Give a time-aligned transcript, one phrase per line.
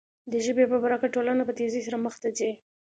[0.31, 2.51] د ژبې په برکت ټولنه په تېزۍ سره مخ ته ځي.